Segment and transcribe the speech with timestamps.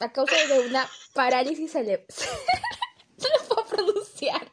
[0.00, 2.06] a causa de una parálisis cerebral.
[3.18, 4.52] no lo puedo pronunciar.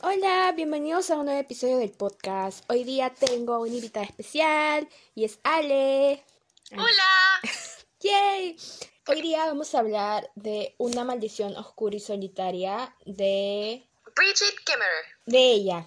[0.00, 2.64] Hola, bienvenidos a un nuevo episodio del podcast.
[2.70, 6.22] Hoy día tengo una invitada especial y es Ale.
[6.70, 7.40] Hola.
[8.00, 8.56] Yay.
[9.08, 15.04] Hoy día vamos a hablar de una maldición oscura y solitaria de Bridget Kemmerer.
[15.26, 15.86] de ella.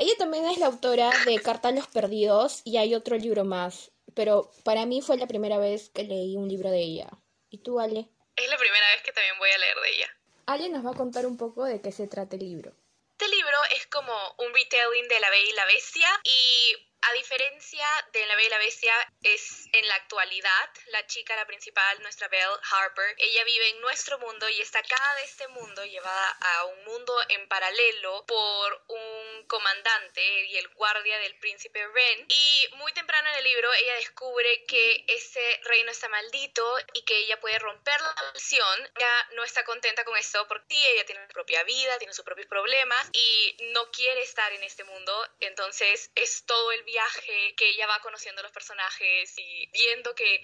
[0.00, 3.90] Ella también es la autora de Carta a los Perdidos y hay otro libro más,
[4.14, 7.08] pero para mí fue la primera vez que leí un libro de ella.
[7.50, 8.08] ¿Y tú, Ale?
[8.36, 10.06] Es la primera vez que también voy a leer de ella.
[10.46, 12.72] Ale nos va a contar un poco de qué se trata el libro.
[13.18, 17.86] Este libro es como un retelling de La Bella y la Bestia y a diferencia
[18.12, 22.28] de La Bella y la Bestia es en la actualidad la chica, la principal, nuestra
[22.28, 26.64] Belle Harper, ella vive en nuestro mundo y está acá de este mundo llevada a
[26.64, 32.26] un mundo en paralelo por un comandante y el guardia del príncipe Ren.
[32.28, 37.16] Y muy temprano en el libro ella descubre que ese reino está maldito y que
[37.18, 38.90] ella puede romper la maldición.
[38.96, 42.46] Ella no está contenta con esto porque ella tiene su propia vida, tiene sus propios
[42.46, 47.86] problemas y no quiere estar en este mundo, entonces es todo el viaje que ella
[47.86, 50.40] va conociendo los personajes y viendo que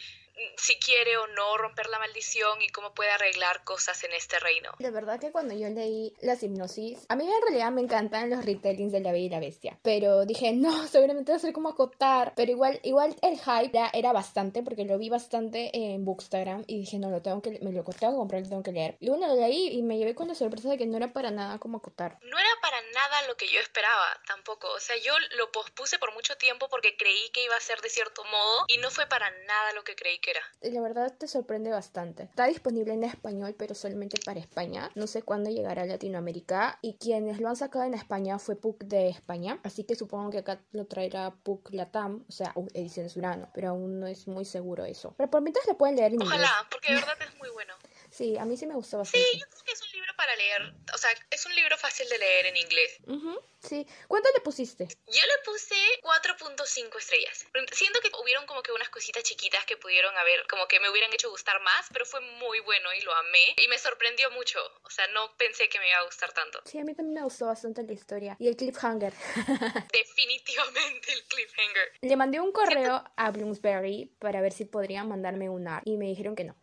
[0.57, 4.73] si quiere o no romper la maldición y cómo puede arreglar cosas en este reino.
[4.79, 8.45] De verdad que cuando yo leí Las Hipnosis, a mí en realidad me encantan los
[8.45, 11.71] retellings de La Bella y la Bestia, pero dije, no, seguramente va a ser como
[11.71, 16.65] acotar, pero igual, igual el hype era, era bastante porque lo vi bastante en Bookstagram
[16.67, 18.97] y dije, no, lo tengo que, me lo tengo que comprar, lo tengo que leer.
[19.01, 21.31] Y bueno, lo leí y me llevé con la sorpresa de que no era para
[21.31, 22.19] nada como acotar.
[22.23, 26.12] No era para nada lo que yo esperaba tampoco, o sea, yo lo pospuse por
[26.12, 29.31] mucho tiempo porque creí que iba a ser de cierto modo y no fue para
[29.31, 30.19] nada lo que creí
[30.62, 32.25] La verdad te sorprende bastante.
[32.25, 34.91] Está disponible en español, pero solamente para España.
[34.94, 36.78] No sé cuándo llegará a Latinoamérica.
[36.83, 39.61] Y quienes lo han sacado en España fue PUC de España.
[39.62, 43.50] Así que supongo que acá lo traerá PUC Latam, o sea, Ediciones Urano.
[43.55, 45.14] Pero aún no es muy seguro eso.
[45.16, 46.31] Pero por mientras lo pueden leer en inglés.
[46.31, 47.75] Ojalá, porque de verdad es muy bueno.
[48.15, 49.38] Sí, a mí sí me gustó Sí, bastante.
[49.41, 52.16] yo creo que es un libro para leer, o sea, es un libro fácil de
[52.19, 52.99] leer en inglés.
[53.09, 53.84] Ujú, sí.
[54.06, 54.87] ¿Cuánto le pusiste?
[54.87, 57.44] Yo le puse 4.5 estrellas.
[57.72, 61.12] Siento que hubieron como que unas cositas chiquitas que pudieron haber, como que me hubieran
[61.12, 63.56] hecho gustar más, pero fue muy bueno y lo amé.
[63.65, 64.61] Y me sorprendió mucho.
[64.84, 66.61] O sea, no pensé que me iba a gustar tanto.
[66.67, 68.37] Sí, a mí también me gustó bastante la historia.
[68.38, 69.12] Y el cliffhanger.
[69.93, 71.93] Definitivamente el cliffhanger.
[72.00, 76.06] Le mandé un correo a Bloomsbury para ver si podrían mandarme un art y me
[76.06, 76.55] dijeron que no.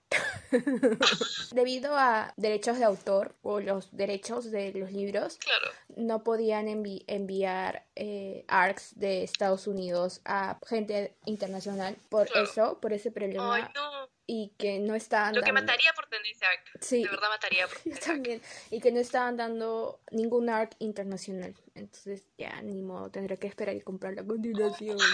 [1.53, 5.72] Debido a derechos de autor o los derechos de los libros, Claro.
[5.95, 12.45] no podían envi- enviar eh, ARCs de Estados Unidos a gente internacional por Claro.
[12.50, 14.09] eso, por ese problema Ay, no.
[14.28, 16.62] y que no estaban Lo que dando- mataría por tener ese arc.
[16.81, 17.03] Sí.
[17.03, 18.41] De verdad mataría por tener también.
[18.69, 21.56] Y que no estaban dando ningún ARC internacional.
[21.75, 24.97] Entonces ya ni modo, tendré que esperar y comprar la continuación.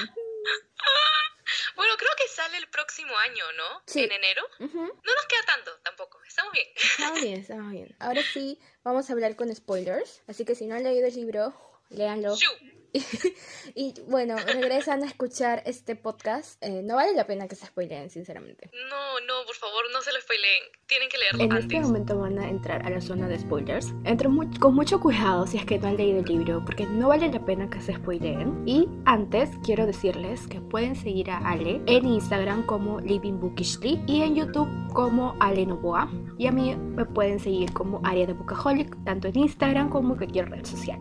[1.78, 3.82] Bueno, creo que sale el próximo año, ¿no?
[3.86, 4.04] Sí.
[4.04, 4.42] En enero.
[4.60, 6.20] No nos queda tanto tampoco.
[6.28, 6.68] Estamos bien.
[6.76, 7.96] Estamos bien, estamos bien.
[8.00, 10.24] Ahora sí, vamos a hablar con spoilers.
[10.28, 11.54] Así que si no han leído el libro,
[11.90, 12.36] léanlo.
[12.36, 12.77] Shoo.
[13.76, 16.62] y bueno, regresan a escuchar este podcast.
[16.64, 18.70] Eh, no vale la pena que se spoileen, sinceramente.
[18.90, 20.64] No, no, por favor, no se lo spoileen.
[20.88, 21.66] Tienen que leerlo En antes.
[21.66, 23.94] este momento van a entrar a la zona de spoilers.
[24.06, 27.10] Entren mu- con mucho cuidado si es que no han leído el libro, porque no
[27.10, 28.64] vale la pena que se spoileen.
[28.66, 34.22] Y antes quiero decirles que pueden seguir a Ale en Instagram como Living Bookishly y
[34.22, 36.10] en YouTube como Ale Novoa.
[36.38, 40.18] Y a mí me pueden seguir como Área de Bookaholic, tanto en Instagram como en
[40.18, 41.00] cualquier red social.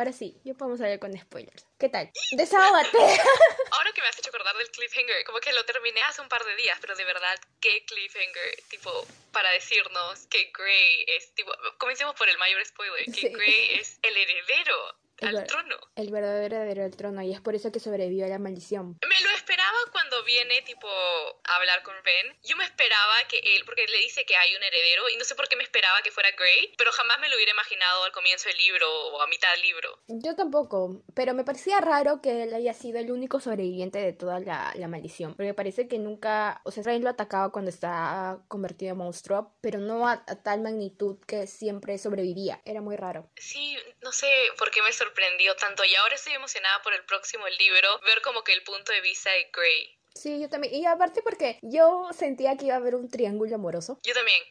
[0.00, 1.66] Ahora sí, ya podemos hablar con spoilers.
[1.78, 2.10] ¿Qué tal?
[2.32, 2.96] ¡Desahógate!
[3.70, 6.42] Ahora que me has hecho acordar del cliffhanger, como que lo terminé hace un par
[6.42, 12.14] de días, pero de verdad, qué cliffhanger, tipo, para decirnos que Grey es, tipo, comencemos
[12.16, 13.28] por el mayor spoiler, que Sí.
[13.28, 15.76] Grey es el heredero El al trono.
[15.96, 18.98] El verdadero heredero del trono, y es por eso que sobrevivió a la maldición.
[19.06, 22.36] Me lo esperaba cuando viene, tipo, a hablar con Ren.
[22.42, 25.34] Yo me esperaba que él, porque le dice que hay un heredero, y no sé
[25.34, 28.48] por qué me esperaba que fuera Grey, pero jamás me lo hubiera imaginado al comienzo
[28.48, 29.98] del libro o a mitad del libro.
[30.08, 34.40] Yo tampoco, pero me parecía raro que él haya sido el único sobreviviente de toda
[34.40, 38.92] la, la maldición, porque parece que nunca, o sea, Rey lo atacaba cuando estaba convertido
[38.92, 43.28] en monstruo, pero no a, a tal magnitud que siempre sobrevivía, era muy raro.
[43.36, 45.09] Sí, no sé por qué me sorprendió
[45.58, 49.00] tanto y ahora estoy emocionada por el próximo libro, ver como que el punto de
[49.00, 49.96] vista de Grey.
[50.14, 53.98] Sí, yo también, y aparte porque yo sentía que iba a haber un triángulo amoroso.
[54.02, 54.42] Yo también.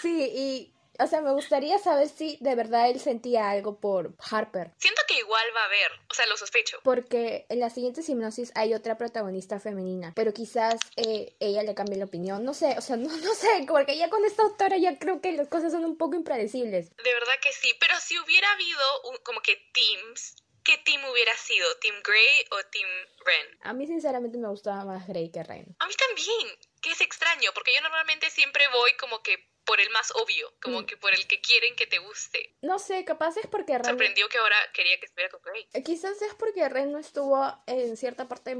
[0.00, 4.72] Sí, y, o sea, me gustaría saber si de verdad él sentía algo por Harper.
[4.78, 6.78] Siento que igual va a haber, o sea, lo sospecho.
[6.82, 11.98] Porque en la siguiente hipnosis hay otra protagonista femenina, pero quizás eh, ella le cambie
[11.98, 12.44] la opinión.
[12.44, 15.32] No sé, o sea, no, no sé, porque ya con esta autora ya creo que
[15.32, 16.90] las cosas son un poco impredecibles.
[16.96, 18.80] De verdad que sí, pero si hubiera habido
[19.10, 22.88] un- como que teams qué team hubiera sido, Team Grey o Team
[23.26, 23.58] Ren.
[23.62, 25.74] A mí sinceramente me gustaba más Grey que Ren.
[25.80, 29.90] A mí también, que es extraño, porque yo normalmente siempre voy como que por el
[29.90, 30.86] más obvio, como Mm.
[30.86, 32.56] que por el que quieren que te guste.
[32.62, 33.84] No sé, capaz es porque Ren...
[33.84, 35.68] Sorprendió que ahora quería que estuviera con Grey.
[35.72, 38.56] Eh, Quizás es porque Ren no estuvo en cierta parte.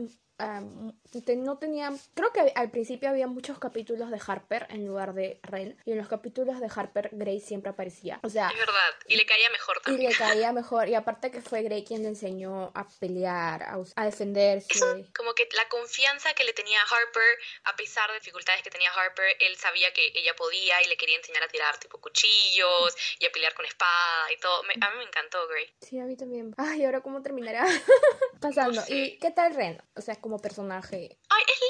[1.24, 1.92] Te- no tenía.
[2.14, 5.76] Creo que al principio había muchos capítulos de Harper en lugar de Ren.
[5.84, 8.20] Y en los capítulos de Harper, Grey siempre aparecía.
[8.22, 8.74] O sea, Es verdad,
[9.06, 10.10] y le caía mejor y también.
[10.10, 10.88] le caía mejor.
[10.88, 14.78] Y aparte que fue Grey quien le enseñó a pelear, a, a defenderse.
[15.16, 18.90] Como que la confianza que le tenía a Harper, a pesar de dificultades que tenía
[18.92, 23.26] Harper, él sabía que ella podía y le quería enseñar a tirar tipo cuchillos y
[23.26, 24.62] a pelear con espada y todo.
[24.64, 25.66] Me- a mí me encantó Grey.
[25.80, 26.54] Sí, a mí también.
[26.56, 27.64] Ay, ¿ahora cómo terminará?
[28.42, 28.82] Pasando.
[28.82, 28.94] Sé.
[28.94, 29.80] ¿Y qué tal Ren?
[29.96, 31.18] O sea, como personaje.
[31.30, 31.60] Ay, es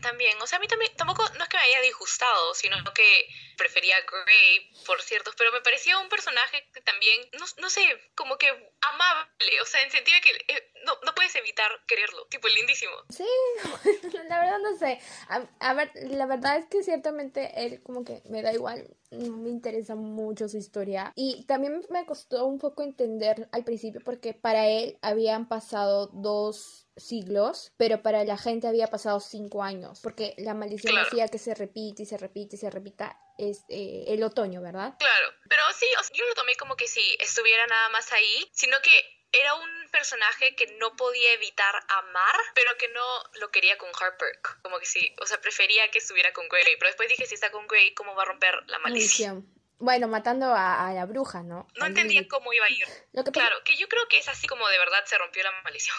[0.00, 0.40] también.
[0.42, 3.96] O sea, a mí también, tampoco, no es que me haya disgustado, sino que prefería
[4.00, 7.82] Grey por ciertos, pero me parecía un personaje que también, no, no sé,
[8.14, 9.60] como que amable.
[9.62, 12.26] O sea, en sentido que eh, no, no puedes evitar quererlo.
[12.26, 12.92] Tipo, lindísimo.
[13.10, 13.24] Sí,
[14.28, 15.00] la verdad no sé.
[15.28, 19.36] A, a ver, la verdad es que ciertamente él como que me da igual, no
[19.36, 21.12] me interesa mucho su historia.
[21.14, 26.81] Y también me costó un poco entender al principio porque para él habían pasado dos
[26.96, 31.06] siglos, pero para la gente había pasado cinco años, porque la maldición Claro.
[31.08, 34.94] hacía que se repite y se repite y se repita es eh, el otoño, ¿verdad?
[34.98, 38.48] Claro, pero sí, o sea, yo lo tomé como que si estuviera nada más ahí,
[38.52, 38.90] sino que
[39.32, 43.04] era un personaje que no podía evitar amar, pero que no
[43.40, 44.28] lo quería con Harper.
[44.62, 47.50] Como que sí, o sea, prefería que estuviera con Grey, pero después dije, si está
[47.50, 49.46] con Grey, ¿cómo va a romper la maldición?
[49.78, 51.66] Bueno, matando a, a la bruja, ¿no?
[51.76, 52.30] No A entendía Lilith.
[52.30, 52.84] cómo iba a ir.
[53.12, 55.42] Lo que pasa- Claro, que yo creo que es así como de verdad se rompió
[55.42, 55.96] la maldición.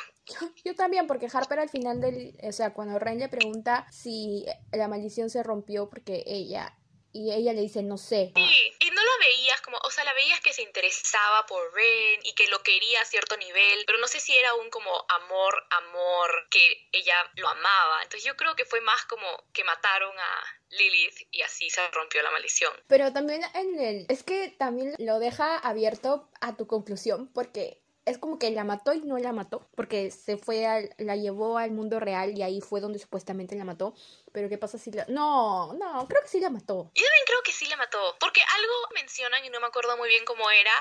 [0.63, 4.87] Yo también, porque Harper al final del, o sea, cuando Ren le pregunta si la
[4.87, 6.77] maldición se rompió porque ella,
[7.13, 8.31] y ella le dice, no sé.
[8.35, 12.19] Sí, y no la veías como, o sea, la veías que se interesaba por Ren
[12.23, 15.53] y que lo quería a cierto nivel, pero no sé si era un como amor,
[15.69, 18.01] amor, que ella lo amaba.
[18.01, 22.23] Entonces yo creo que fue más como que mataron a Lilith y así se rompió
[22.23, 22.73] la maldición.
[22.87, 28.17] Pero también en el, es que también lo deja abierto a tu conclusión, porque es
[28.17, 31.71] como que la mató y no la mató, porque se fue, al- la llevó al
[31.71, 33.93] mundo real y ahí fue donde supuestamente la mató.
[34.31, 35.05] Pero ¿qué pasa si la...
[35.07, 36.91] No, no, creo que sí la mató.
[36.95, 40.09] Yo también creo que sí la mató, porque algo mencionan y no me acuerdo muy
[40.09, 40.71] bien cómo era,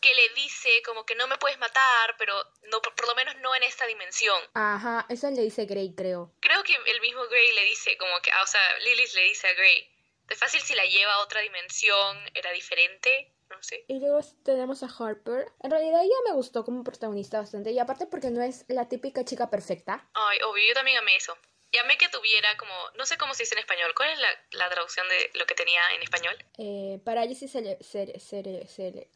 [0.00, 2.34] que le dice como que no me puedes matar, pero
[2.70, 4.38] no por, por lo menos no en esta dimensión.
[4.54, 6.32] Ajá, eso le dice Grey, creo.
[6.40, 9.48] Creo que el mismo Grey le dice como que, ah, o sea, Lilith le dice
[9.48, 9.88] a Grey,
[10.26, 13.84] de fácil si la lleva a otra dimensión, era diferente, no sé.
[13.88, 15.46] Y luego tenemos a Harper.
[15.62, 17.70] En realidad ella me gustó como protagonista bastante.
[17.72, 20.08] Y aparte porque no es la típica chica perfecta.
[20.14, 21.34] Ay, obvio, yo también amé eso.
[21.72, 24.28] Y amé que tuviera como, no sé cómo se dice en español, ¿cuál es la,
[24.52, 26.34] la traducción de lo que tenía en español?
[26.58, 27.76] Eh, parálisis cere...
[27.82, 29.10] cere, cere, cere-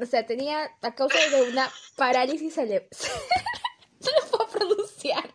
[0.00, 2.88] O sea, tenía a causa de una parálisis cere...
[4.00, 5.24] No lo puedo pronunciar.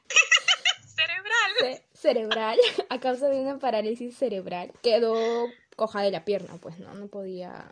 [0.95, 1.51] Cerebral.
[1.59, 2.59] Ce- cerebral.
[2.89, 4.71] A causa de una parálisis cerebral.
[4.81, 7.69] Quedó coja de la pierna, pues no, no podía...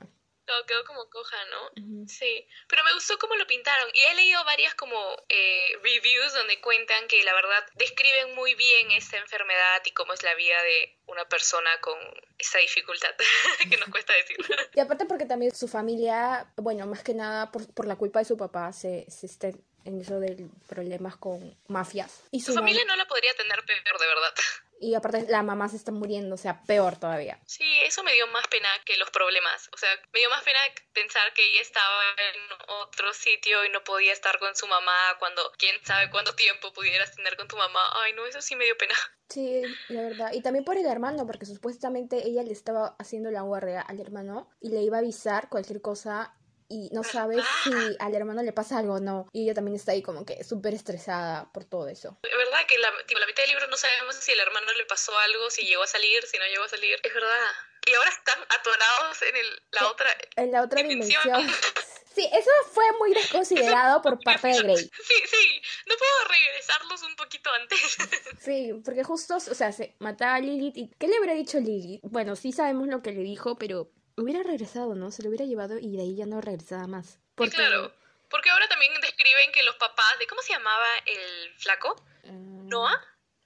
[0.51, 2.07] No, quedó como coja, ¿no?
[2.07, 3.89] Sí, pero me gustó cómo lo pintaron.
[3.93, 4.97] Y he leído varias como
[5.29, 10.23] eh, reviews donde cuentan que la verdad describen muy bien esta enfermedad y cómo es
[10.23, 11.97] la vida de una persona con
[12.37, 13.15] esta dificultad
[13.69, 14.37] que nos cuesta decir.
[14.73, 18.25] Y aparte porque también su familia, bueno, más que nada por, por la culpa de
[18.25, 19.49] su papá, se, se está
[19.85, 22.23] en eso de problemas con mafias.
[22.31, 24.33] Y Su su familia no la podría tener peor, de verdad.
[24.81, 27.39] Y aparte la mamá se está muriendo, o sea, peor todavía.
[27.45, 29.69] Sí, eso me dio más pena que los problemas.
[29.73, 30.59] O sea, me dio más pena
[30.91, 32.41] pensar que ella estaba en
[32.81, 37.15] otro sitio y no podía estar con su mamá cuando quién sabe cuánto tiempo pudieras
[37.15, 37.79] tener con tu mamá.
[38.01, 38.95] Ay, no, eso sí me dio pena.
[39.29, 40.33] Sí, la verdad.
[40.33, 44.49] Y también por el hermano, porque supuestamente ella le estaba haciendo la guardia al hermano
[44.59, 46.35] y le iba a avisar cualquier cosa
[46.71, 49.27] y no sabe si al hermano le pasa algo o no.
[49.33, 52.17] Y ella también está ahí como que súper estresada por todo eso.
[52.23, 54.85] Es verdad que la, tipo, la mitad del libro no sabemos si el hermano le
[54.85, 56.95] pasó algo, si llegó a salir, si no llegó a salir.
[57.03, 57.37] Es verdad.
[57.85, 59.85] Y ahora están atorados en el, la Sí.
[59.85, 60.09] otra.
[60.37, 61.21] En la otra Dimensión.
[61.23, 61.55] dimensión.
[62.13, 64.75] Sí, eso fue muy desconsiderado por parte de Grey.
[65.07, 65.61] Sí, sí.
[65.87, 67.79] No puedo regresarlos un poquito antes.
[68.41, 70.91] Sí, porque justo, o sea, se mataba a Lilith y...
[70.99, 72.01] ¿Qué le habría dicho Lilith?
[72.03, 73.89] Bueno, sí sabemos lo que le dijo, pero
[74.23, 75.11] hubiera regresado, ¿no?
[75.11, 77.05] Se lo hubiera llevado y de ahí ya no regresaba más.
[77.07, 77.93] Sí, Porque, claro.
[78.29, 80.27] Porque ahora también describen que los papás de.
[80.27, 81.95] ¿Cómo se llamaba el flaco?
[82.23, 82.95] eh, ¿Noah?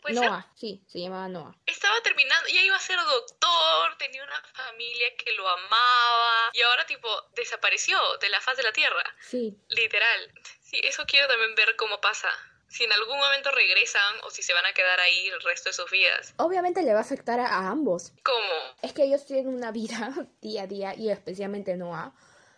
[0.01, 0.25] ¿Puede ser?
[0.29, 1.55] Noah, sí, se llamaba Noah.
[1.65, 6.85] estaba terminando, ya iba a ser doctor, tenía una familia que lo amaba y ahora
[6.85, 10.31] tipo desapareció de la faz de la tierra, Sí, literal.
[10.61, 12.29] Sí, eso quiero también ver cómo pasa.
[12.67, 15.73] Si en algún momento regresan o si se van a quedar ahí el resto de
[15.73, 16.33] sus vidas.
[16.37, 18.13] obviamente le va a afectar a, a ambos.
[18.23, 18.75] ¿Cómo?
[18.81, 22.13] Es que ellos tienen una vida día a día y especialmente Noah.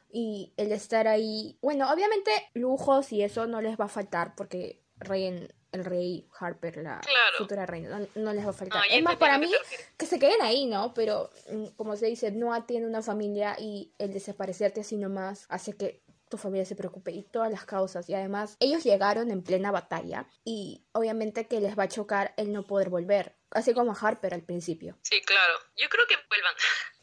[0.10, 4.82] y el estar ahí, bueno, obviamente lujos y eso no les va a faltar porque
[5.00, 7.02] rey el rey Harper, la
[7.38, 8.84] futura reina, no, les va a faltar.
[8.90, 9.52] es más, para mí,
[9.98, 10.94] que se queden ahí, ¿no?
[10.94, 15.76] Pero, mm, como se dice, no tiene una familia y el desaparecerte así nomás hace
[15.76, 18.10] que tu familia se preocupe y todas las causas.
[18.10, 22.52] Y además, ellos llegaron en plena batalla y obviamente que les va a chocar el
[22.52, 23.36] no poder volver.
[23.52, 24.98] Así como a Harper al principio.
[25.04, 25.54] Sí, claro.
[25.78, 26.54] Yo creo que vuelvan.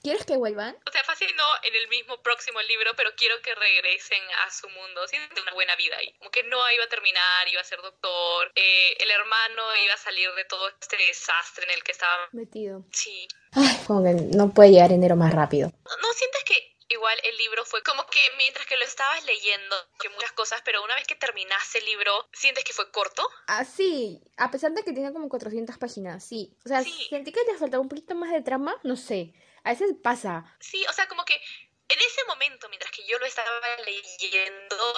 [0.03, 0.77] ¿Quieres que vuelvan?
[0.87, 4.69] O sea, fácil no en el mismo próximo libro, pero quiero que regresen a su
[4.69, 5.09] mundo.
[5.09, 6.13] Sienten una buena vida ahí.
[6.19, 8.53] Como que no iba a terminar, iba a ser doctor.
[8.55, 12.85] Eh, el hermano iba a salir de todo este desastre en el que estaba metido.
[12.93, 13.27] Sí.
[13.53, 15.73] Ay, como que no puede llegar enero más rápido.
[15.85, 20.09] ¿No sientes que igual el libro fue como que mientras que lo estabas leyendo, que
[20.11, 23.29] muchas cosas, pero una vez que terminaste el libro, ¿sientes que fue corto?
[23.47, 26.57] Ah, sí, a pesar de que tiene como 400 páginas, sí.
[26.65, 29.95] O sea, sentí que le faltaba un poquito más de trama, no sé, a veces
[30.03, 30.45] pasa.
[30.61, 31.41] Sí, o sea, como que
[31.87, 33.51] en ese momento, mientras que yo lo estaba
[33.85, 34.95] leyendo,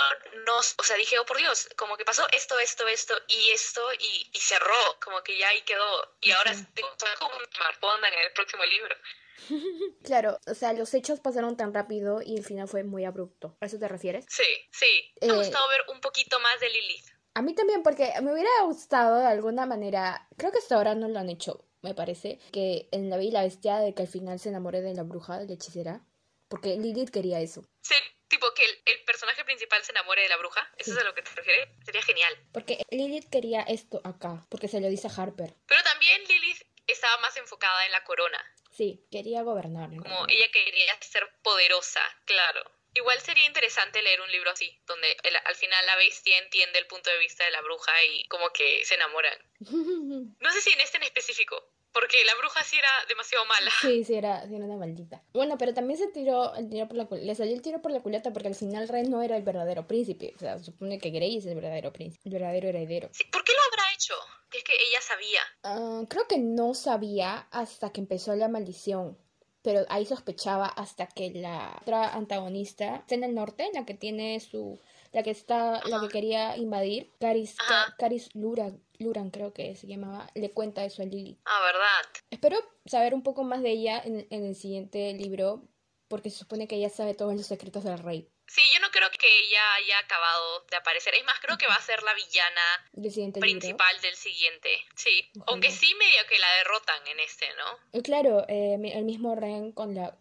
[0.46, 3.82] no, o sea, dije, oh por Dios, como que pasó esto, esto, esto y esto
[3.98, 6.16] y, y cerró, como que ya ahí quedó.
[6.20, 6.88] Y ahora tengo
[7.18, 8.94] como un smartphone en el próximo libro.
[10.02, 13.56] claro, o sea, los hechos pasaron tan rápido y el final fue muy abrupto.
[13.60, 14.24] ¿A eso te refieres?
[14.28, 15.14] Sí, sí.
[15.20, 17.06] Me ha eh, gustado ver un poquito más de Lilith.
[17.34, 21.06] A mí también, porque me hubiera gustado de alguna manera, creo que hasta ahora no
[21.08, 24.08] lo han hecho, me parece, que en La Bella y la Bestia de que al
[24.08, 26.00] final se enamore de la bruja, de la hechicera,
[26.48, 27.62] porque Lilith quería eso.
[27.82, 27.94] Sí,
[28.28, 31.22] tipo que el, personaje principal se enamore de la bruja, ¿eso es a lo que
[31.22, 31.68] te refieres?
[31.84, 32.34] Sería genial.
[32.52, 35.54] Porque Lilith quería esto acá, porque se lo dice a Harper.
[35.66, 38.38] Pero también Lilith estaba más enfocada en la corona.
[38.76, 39.88] Sí, quería gobernar.
[39.88, 42.60] Como ella quería ser poderosa, claro.
[42.92, 47.10] Igual sería interesante leer un libro así, donde al final la bestia entiende el punto
[47.10, 49.38] de vista de la bruja y como que se enamoran.
[50.40, 51.56] No sé si en este en específico,
[51.92, 53.70] porque la bruja sí era demasiado mala.
[53.80, 55.22] Sí, sí era, sí era una maldita.
[55.32, 58.02] Bueno, pero también se tiró el tiro por la le salió el tiro por la
[58.02, 60.34] culata porque al final Ren no era el verdadero príncipe.
[60.36, 63.08] O sea, supone que Grace es el verdadero príncipe, el verdadero heredero.
[63.12, 64.14] Sí, ¿Por qué lo habrá hecho?
[64.56, 65.40] Es que ella sabía.
[65.64, 69.18] Ah, creo que no sabía hasta que empezó la maldición.
[69.62, 74.38] Pero ahí sospechaba hasta que la otra antagonista está en el norte, la que tiene
[74.40, 74.80] su.
[75.12, 75.82] La que está.
[75.86, 77.12] La que quería invadir.
[77.20, 77.56] Caris,
[77.98, 80.30] Caris Luran, Luran, creo que se llamaba.
[80.34, 81.38] Le cuenta eso a Lily.
[81.44, 82.22] Ah, ¿verdad?
[82.30, 85.68] Espero saber un poco más de ella en, en el siguiente libro.
[86.08, 88.30] Porque se supone que ella sabe todos los secretos del rey.
[88.46, 91.14] Sí, yo no creo que ella haya acabado de aparecer.
[91.14, 94.70] Es más, creo que va a ser la villana principal del siguiente.
[94.94, 98.02] Sí, aunque sí medio que la derrotan en este, ¿no?
[98.02, 100.16] Claro, eh, el mismo Ren con la,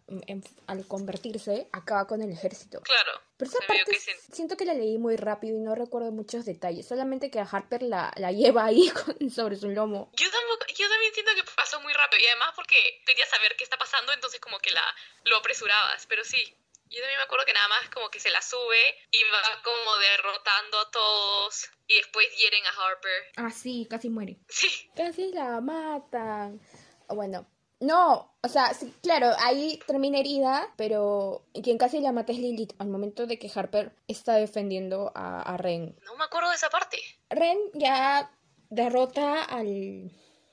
[0.66, 2.80] al convertirse acaba con el ejército.
[2.82, 3.20] Claro.
[3.36, 3.98] Pero esa parte
[4.32, 6.88] siento que la leí muy rápido y no recuerdo muchos detalles.
[6.88, 8.90] Solamente que a Harper la, la lleva ahí
[9.34, 10.10] sobre su lomo.
[10.14, 10.26] Yo,
[10.74, 12.22] yo también siento que pasó muy rápido.
[12.22, 14.82] Y además porque quería saber qué está pasando, entonces como que la
[15.24, 16.06] lo apresurabas.
[16.06, 16.56] Pero sí,
[16.88, 19.96] yo también me acuerdo que nada más como que se la sube y va como
[19.96, 23.22] derrotando a todos y después hieren a Harper.
[23.36, 24.38] Ah, sí, casi muere.
[24.48, 24.68] Sí.
[24.96, 26.60] Casi la matan.
[27.08, 27.46] Bueno,
[27.80, 32.72] no, o sea, sí, claro, ahí termina herida, pero quien casi la mata es Lilith
[32.78, 35.98] al momento de que Harper está defendiendo a, a Ren.
[36.02, 36.98] No me acuerdo de esa parte.
[37.28, 38.30] Ren ya
[38.70, 40.10] derrota al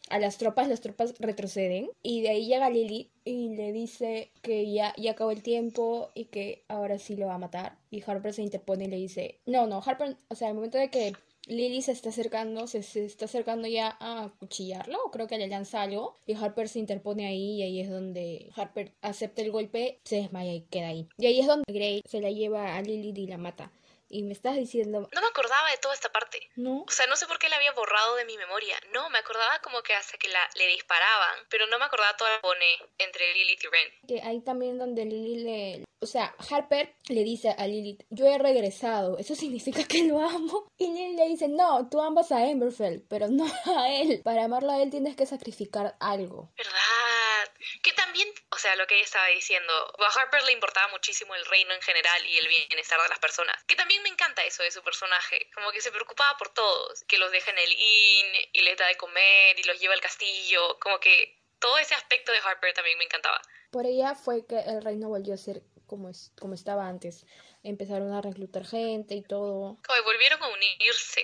[0.10, 4.72] a las tropas, las tropas retroceden y de ahí llega Lily y le dice que
[4.72, 7.78] ya, ya acabó el tiempo y que ahora sí lo va a matar.
[7.90, 10.90] Y Harper se interpone y le dice, no, no, Harper, o sea, el momento de
[10.90, 11.14] que
[11.48, 15.82] Lily se está acercando, se, se, está acercando ya a cuchillarlo, creo que le lanza
[15.82, 20.18] algo, y Harper se interpone ahí, y ahí es donde Harper acepta el golpe, se
[20.18, 21.10] desmaya y queda ahí.
[21.18, 23.72] Y ahí es donde Grey se la lleva a Lily y la mata
[24.14, 25.10] y me estás diciendo...
[25.12, 26.40] No me acordaba de toda esta parte.
[26.56, 26.84] No.
[26.88, 28.76] O sea, no sé por qué la había borrado de mi memoria.
[28.94, 32.28] No, me acordaba como que hasta que la, le disparaban, pero no me acordaba todo
[32.28, 32.66] el pone
[33.00, 33.90] entre Lilith y Ren.
[34.08, 35.84] Que ahí también donde Lily le...
[36.04, 40.72] O sea, Harper le dice a Lilith, yo he regresado, ¿eso significa que lo amo?
[40.78, 43.46] Y Lily le dice, no, tú amas a Emberfell, pero no
[43.78, 44.22] a él.
[44.24, 46.52] Para amarlo a él tienes que sacrificar algo.
[46.58, 47.54] ¿Verdad?
[47.82, 51.46] Que también, o sea, lo que ella estaba diciendo, a Harper le importaba muchísimo el
[51.46, 53.56] reino en general y el bienestar de las personas.
[53.66, 57.18] Que también me encanta eso de su personaje, como que se preocupaba por todos, que
[57.18, 60.78] los deja en el inn y les da de comer y los lleva al castillo,
[60.80, 63.42] como que todo ese aspecto de Harper también me encantaba.
[63.72, 67.26] Por ella fue que el reino volvió a ser como, es, como estaba antes.
[67.64, 69.80] Empezaron a reclutar gente y todo.
[69.88, 71.24] Como volvieron a unirse.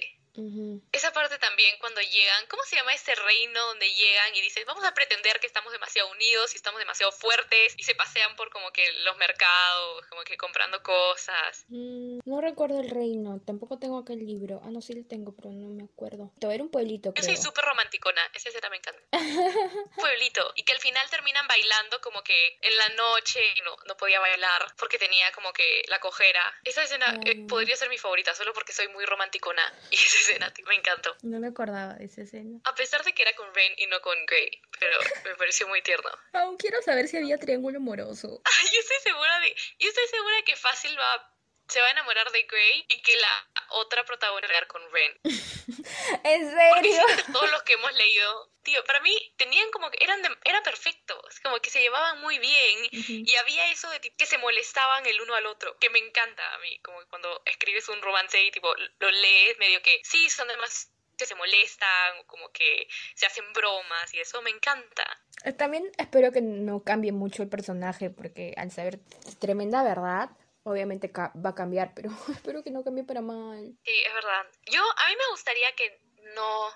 [0.92, 4.84] Esa parte también cuando llegan, ¿cómo se llama ese reino donde llegan y dicen, vamos
[4.84, 8.72] a pretender que estamos demasiado unidos y estamos demasiado fuertes y se pasean por como
[8.72, 11.66] que los mercados, como que comprando cosas?
[11.68, 14.62] Mm, no recuerdo el reino, tampoco tengo aquel libro.
[14.64, 16.32] Ah, no, sí lo tengo, pero no me acuerdo.
[16.42, 17.26] Era un pueblito, creo.
[17.26, 19.02] Yo soy súper romanticona, esa escena me encanta.
[19.96, 20.54] pueblito.
[20.56, 24.74] Y que al final terminan bailando como que en la noche no, no podía bailar
[24.78, 26.42] porque tenía como que la cojera.
[26.64, 30.54] Esa escena eh, podría ser mi favorita solo porque soy muy romanticona y esa escena
[30.68, 31.16] me encantó.
[31.24, 32.60] No me acordaba de esa escena.
[32.64, 35.82] A pesar de que era con Rain y no con Grey, pero me pareció muy
[35.82, 36.10] tierno.
[36.34, 38.42] Aún quiero saber si había triángulo amoroso.
[38.44, 41.36] Ay, yo estoy segura de, yo estoy segura que fácil va
[41.70, 45.20] se va a enamorar de Grey y que la otra protagonista con Ren.
[46.24, 47.02] ¿En serio?
[47.32, 48.52] todos los que hemos leído,
[48.86, 53.36] para mí tenían como que eran eran perfectos, como que se llevaban muy bien y
[53.36, 56.80] había eso de que se molestaban el uno al otro, que me encanta a mí,
[56.80, 61.26] como cuando escribes un romance y tipo lo lees medio que sí, son demás que
[61.26, 65.22] se molestan, como que se hacen bromas y eso me encanta.
[65.44, 69.00] Eh, también espero que no cambie mucho el personaje porque al saber
[69.40, 70.30] tremenda verdad,
[70.64, 73.78] obviamente va a cambiar, pero espero que no cambie para mal.
[73.84, 74.46] Sí, es verdad.
[74.66, 76.00] Yo, a mí me gustaría que
[76.36, 76.70] no,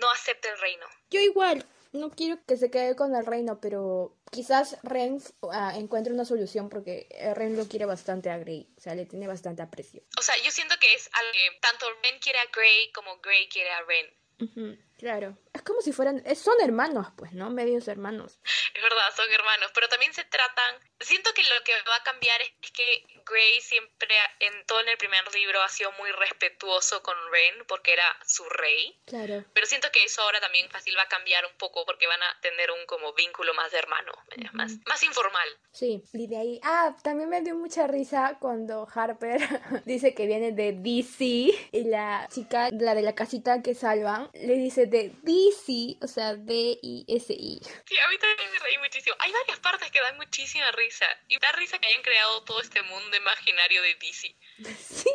[0.00, 0.86] no acepte el reino.
[1.10, 6.12] Yo igual, no quiero que se quede con el reino, pero quizás Ren ah, encuentre
[6.12, 10.02] una solución porque Ren lo quiere bastante a Grey, o sea, le tiene bastante aprecio.
[10.18, 13.48] O sea, yo siento que es algo que tanto Ren quiere a Grey como Grey
[13.48, 14.87] quiere a Ren.
[14.98, 15.38] Claro.
[15.52, 16.22] Es como si fueran.
[16.36, 17.50] Son hermanos, pues, ¿no?
[17.50, 18.40] Medios hermanos.
[18.74, 19.70] Es verdad, son hermanos.
[19.72, 20.74] Pero también se tratan.
[21.00, 24.98] Siento que lo que va a cambiar es que Gray siempre, en todo en el
[24.98, 29.00] primer libro, ha sido muy respetuoso con Ren porque era su rey.
[29.06, 29.44] Claro.
[29.52, 32.40] Pero siento que eso ahora también fácil va a cambiar un poco porque van a
[32.40, 34.12] tener un como vínculo más de hermano,
[34.52, 35.48] más, más informal.
[35.70, 36.60] Sí, y de ahí.
[36.64, 39.40] Ah, también me dio mucha risa cuando Harper
[39.84, 44.54] dice que viene de DC y la chica, la de la casita que salvan, le
[44.54, 47.60] dice de DC, o sea, D-I-S-I.
[47.86, 49.16] Sí, a mí también me reí muchísimo.
[49.18, 51.06] Hay varias partes que dan muchísima risa.
[51.28, 54.34] Y da risa que hayan creado todo este mundo imaginario de DC.
[54.88, 55.10] Sí,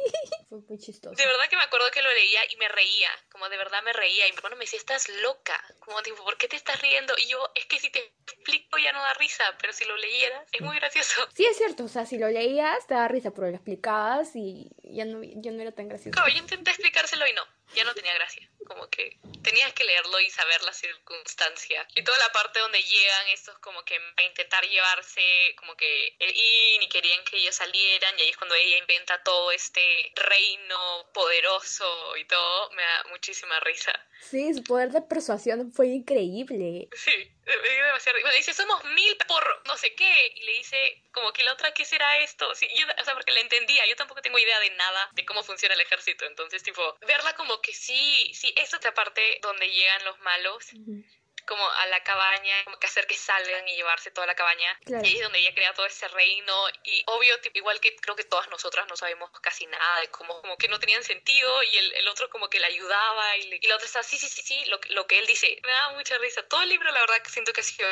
[0.47, 1.15] fue muy chistoso.
[1.15, 3.09] De verdad que me acuerdo que lo leía y me reía.
[3.31, 4.27] Como de verdad me reía.
[4.27, 5.59] Y mi hermano me decía, estás loca.
[5.79, 7.13] Como tipo, ¿por qué te estás riendo?
[7.17, 9.43] Y yo, es que si te explico ya no da risa.
[9.59, 11.27] Pero si lo leyeras, es muy gracioso.
[11.33, 11.85] Sí, es cierto.
[11.85, 15.51] O sea, si lo leías, te da risa, pero lo explicabas y ya no, ya
[15.51, 16.11] no era tan gracioso.
[16.11, 18.49] Claro, yo intenté explicárselo y no ya no tenía gracia.
[18.65, 21.85] Como que tenías que leerlo y saber la circunstancia.
[21.95, 26.29] Y toda la parte donde llegan estos como que a intentar llevarse como que el
[26.29, 31.09] in y querían que ellos salieran y ahí es cuando ella inventa todo este reino
[31.13, 33.93] poderoso y todo, me da muchísima risa.
[34.21, 36.87] Sí, su poder de persuasión fue increíble.
[36.95, 38.29] Sí, demasiado risa.
[38.31, 40.31] dice, somos mil por no sé qué.
[40.35, 42.53] Y le dice, como que la otra, ¿qué será esto?
[42.55, 43.85] Sí, yo, o sea, porque la entendía.
[43.85, 46.25] Yo tampoco tengo idea de nada de cómo funciona el ejército.
[46.25, 50.69] Entonces, tipo, verla como que sí, sí, es otra parte donde llegan los malos
[51.45, 54.79] como a la cabaña, como que hacer que salgan y llevarse toda la cabaña.
[54.85, 56.53] Y ahí es donde ella crea todo ese reino.
[56.83, 60.41] Y obvio, tipo, igual que creo que todas nosotras no sabemos casi nada de cómo,
[60.41, 63.67] como que no tenían sentido y el, el otro como que la ayudaba y, y
[63.67, 65.59] la otra está, sí, sí, sí, sí, lo, lo que él dice.
[65.63, 66.47] Me da mucha risa.
[66.47, 67.87] Todo el libro, la verdad, que siento que ha sido,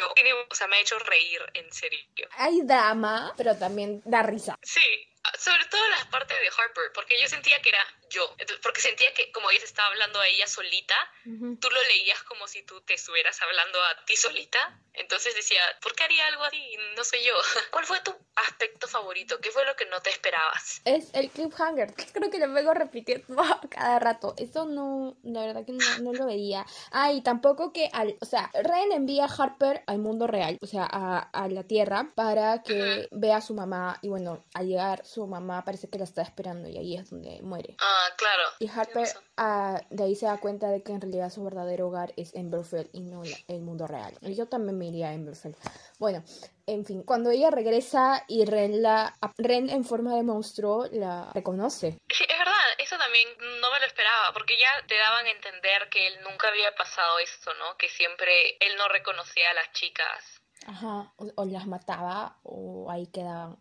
[0.49, 2.01] o sea, me ha hecho reír en serio.
[2.33, 4.57] Hay drama, pero también da risa.
[4.61, 9.13] Sí, sobre todo las partes de Harper, porque yo sentía que era yo, porque sentía
[9.13, 12.95] que como ella estaba hablando a ella solita, tú lo leías como si tú te
[12.95, 16.75] estuvieras hablando a ti solita, entonces decía, ¿por qué haría algo así?
[16.97, 17.33] No soy yo.
[17.71, 19.39] ¿Cuál fue tu aspecto favorito?
[19.39, 20.81] ¿Qué fue lo que no te esperabas?
[20.85, 23.25] Es el cliffhanger, creo que lo vengo repitiendo
[23.69, 26.65] cada rato, eso no, la verdad que no, lo veía.
[26.91, 30.67] Ah, y tampoco que al, o sea, Ren envía a Harper al mundo real, o
[30.67, 35.05] sea, a, a la Tierra, para que vea a su mamá, y bueno, al llegar
[35.11, 37.75] su mamá parece que la está esperando y ahí es donde muere.
[37.79, 38.43] Ah, claro.
[38.59, 42.13] Y Harper ah, de ahí se da cuenta de que en realidad su verdadero hogar
[42.15, 44.17] es Emberfield y no el mundo real.
[44.21, 45.57] Yo también me iría a Emberfield.
[45.99, 46.23] Bueno,
[46.65, 51.99] en fin, cuando ella regresa y Ren, la, Ren en forma de monstruo la reconoce.
[52.09, 53.27] Sí, es verdad, eso también
[53.59, 57.19] no me lo esperaba, porque ya te daban a entender que él nunca había pasado
[57.19, 57.75] esto, ¿no?
[57.75, 63.57] Que siempre él no reconocía a las chicas Ajá, o, las mataba o ahí quedaban.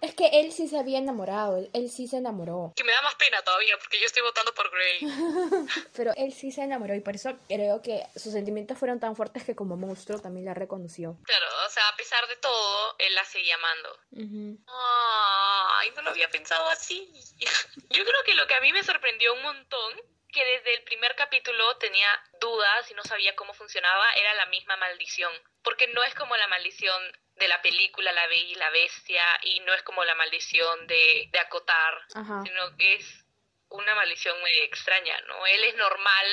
[0.00, 2.72] Es que él sí se había enamorado, él, sí se enamoró.
[2.76, 5.00] Que me da más pena todavía porque yo estoy votando por Grey.
[5.96, 9.44] Pero él sí se enamoró y por eso creo que sus sentimientos fueron tan fuertes
[9.44, 11.18] que como monstruo también la reconoció.
[11.24, 14.64] Claro, o sea, a pesar de todo, él la seguía amando.
[15.76, 17.12] Ay, no lo había pensado así.
[17.90, 19.92] yo creo que lo que a mí me sorprendió un montón
[20.34, 22.08] que desde el primer capítulo tenía
[22.40, 25.32] dudas y no sabía cómo funcionaba era la misma maldición.
[25.62, 27.00] Porque no es como la maldición
[27.36, 31.28] de la película La Bella y la Bestia y no es como la maldición de,
[31.32, 32.02] de acotar,
[32.44, 33.23] sino que es
[33.74, 35.46] una maldición muy extraña, ¿no?
[35.46, 36.26] Él es normal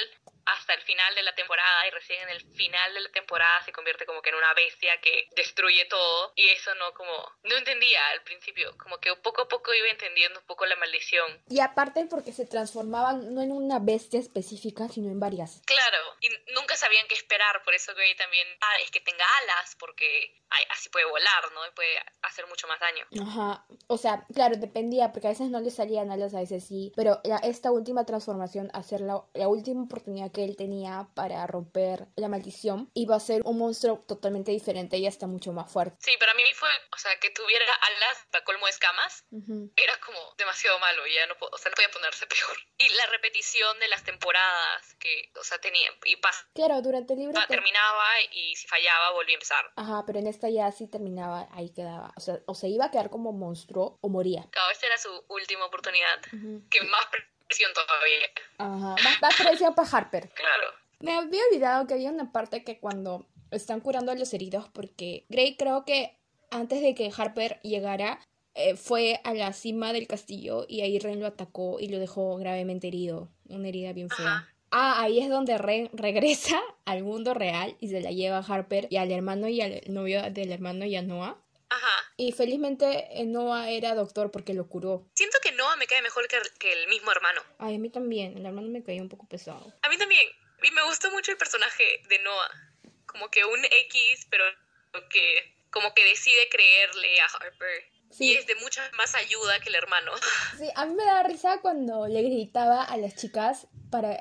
[0.45, 3.71] hasta el final de la temporada y recién en el final de la temporada se
[3.71, 7.99] convierte como que en una bestia que destruye todo y eso no como no entendía
[8.13, 11.43] al principio como que poco a poco iba entendiendo un poco la maldición.
[11.47, 15.61] Y aparte porque se transformaban no en una bestia específica sino en varias.
[15.65, 19.75] Claro y nunca sabían qué esperar por eso que también ah, es que tenga alas
[19.79, 23.05] porque así puede volar no y puede hacer mucho más daño.
[23.21, 26.91] Ajá o sea claro dependía porque a veces no le salían alas a veces sí
[26.95, 32.27] pero esta última transformación hacer la, la última oportunidad que él tenía para romper la
[32.27, 35.97] maldición iba a ser un monstruo totalmente diferente y hasta mucho más fuerte.
[35.99, 39.25] Sí, para mí fue, o sea, que tuviera alas para colmo de escamas,
[39.75, 42.57] era como demasiado malo, ya no, o sea, no podía ponerse peor.
[42.77, 46.45] Y la repetición de las temporadas que, o sea, tenía, y pasa.
[46.53, 47.39] Claro, durante el libro...
[47.47, 49.71] Terminaba y si fallaba volvía a empezar.
[49.75, 52.13] Ajá, pero en esta ya sí terminaba, ahí quedaba.
[52.15, 54.47] O sea, o se iba a quedar como monstruo o moría.
[54.51, 56.21] Claro, esta era su última oportunidad.
[56.69, 57.05] Que más
[57.73, 58.27] todavía.
[58.57, 60.29] Ajá, más, presión para Harper.
[60.29, 60.67] Claro.
[60.99, 65.25] Me había olvidado que había una parte que cuando están curando a los heridos, porque
[65.29, 66.17] Grey creo que
[66.51, 68.19] antes de que Harper llegara,
[68.53, 72.35] eh, fue a la cima del castillo y ahí Ren lo atacó y lo dejó
[72.35, 73.29] gravemente herido.
[73.47, 74.47] Una herida bien fea.
[74.71, 78.87] Ah, ahí es donde Ren regresa al mundo real y se la lleva a Harper
[78.89, 81.37] y al hermano y al novio del hermano y a Noah.
[81.71, 82.13] Ajá.
[82.17, 85.07] Y felizmente eh, Noah era doctor porque lo curó.
[85.15, 87.41] Siento que Noah me cae mejor que, el mismo hermano.
[87.59, 88.37] Ay, a mí también.
[88.37, 89.73] El hermano me caía un poco pesado.
[89.81, 90.27] A mí también.
[90.63, 92.51] Y me gustó mucho el personaje de Noah.
[93.05, 94.43] Como que un X, pero
[95.09, 97.83] que como que decide creerle a Harper.
[98.09, 98.25] Sí.
[98.25, 100.11] Y es de mucha más ayuda que el hermano.
[100.57, 104.17] Sí, a mí me da risa cuando le gritaba a las chicas para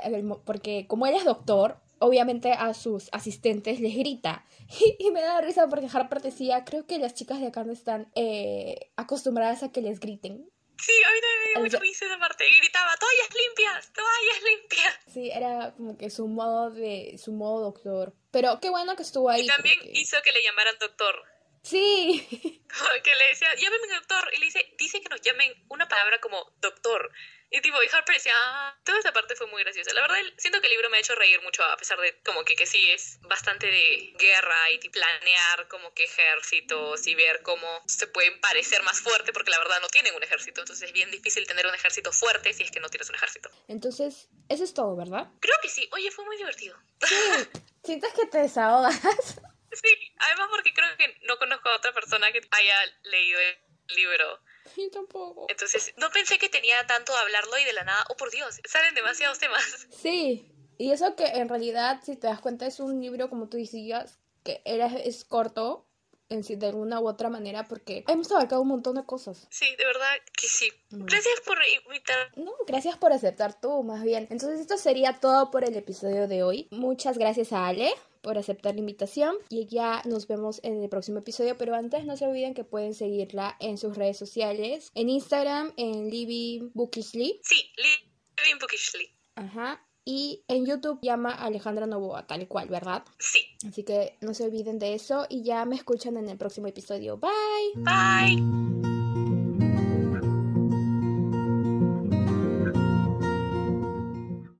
[0.46, 4.44] porque como él es doctor, obviamente a sus asistentes les grita.
[4.98, 8.10] Y, me da risa porque Harper decía, creo que las chicas de acá no están
[8.14, 10.48] eh, acostumbradas a que les griten.
[10.78, 12.44] Sí, a mí también me dio mucha risa esa parte.
[12.48, 14.98] Y gritaba, toallas limpias, toallas limpias.
[15.12, 18.14] Sí, era como que su modo de, su modo doctor.
[18.30, 19.42] Pero qué bueno que estuvo ahí.
[19.42, 21.16] Y también hizo que le llamaran doctor.
[21.62, 22.26] Sí.
[23.04, 24.30] que le decía, llámeme doctor.
[24.34, 27.10] Y le dice, dice que nos llamen una palabra como doctor.
[27.52, 29.92] Y tipo, y Harper decía, ah, toda esa parte fue muy graciosa.
[29.92, 32.44] La verdad, siento que el libro me ha hecho reír mucho, a pesar de como
[32.44, 37.42] que, que sí es bastante de guerra y de planear como que ejércitos y ver
[37.42, 40.60] cómo se pueden parecer más fuerte, porque la verdad no tienen un ejército.
[40.60, 43.50] Entonces es bien difícil tener un ejército fuerte si es que no tienes un ejército.
[43.66, 45.26] Entonces, eso es todo, ¿verdad?
[45.40, 45.88] Creo que sí.
[45.92, 46.78] Oye, fue muy divertido.
[47.02, 47.14] Sí.
[47.84, 49.40] ¿Sientes que te desahogas?
[49.72, 54.40] Sí, además porque creo que no conozco a otra persona que haya leído el libro
[54.76, 55.46] yo tampoco.
[55.48, 58.60] Entonces, no pensé que tenía tanto de hablarlo y de la nada, oh por Dios,
[58.64, 59.88] salen demasiados temas.
[59.90, 63.56] Sí, y eso que en realidad, si te das cuenta, es un libro, como tú
[63.56, 65.86] decías, que era, es corto,
[66.28, 69.48] en sí, de alguna u otra manera porque hemos abarcado un montón de cosas.
[69.50, 70.70] Sí, de verdad que sí.
[70.90, 72.30] Gracias por invitar.
[72.36, 74.28] No, gracias por aceptar tú, más bien.
[74.30, 76.68] Entonces esto sería todo por el episodio de hoy.
[76.70, 81.18] Muchas gracias a Ale por aceptar la invitación y ya nos vemos en el próximo
[81.18, 85.72] episodio, pero antes no se olviden que pueden seguirla en sus redes sociales, en Instagram,
[85.76, 87.40] en Living Bookishly.
[87.42, 89.14] Sí, Living Bookishly.
[89.34, 89.86] Ajá.
[90.04, 93.04] Y en YouTube llama Alejandra Novoa, tal cual, ¿verdad?
[93.18, 93.40] Sí.
[93.68, 97.18] Así que no se olviden de eso y ya me escuchan en el próximo episodio.
[97.18, 97.30] Bye.
[97.76, 98.99] Bye.